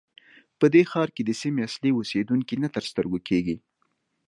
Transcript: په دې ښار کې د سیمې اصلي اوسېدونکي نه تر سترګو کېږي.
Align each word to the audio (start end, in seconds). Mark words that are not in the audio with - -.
په 0.59 0.65
دې 0.73 0.83
ښار 0.91 1.09
کې 1.15 1.23
د 1.25 1.31
سیمې 1.41 1.61
اصلي 1.67 1.91
اوسېدونکي 1.93 2.55
نه 2.63 2.69
تر 2.75 2.83
سترګو 2.89 3.19
کېږي. 3.27 3.55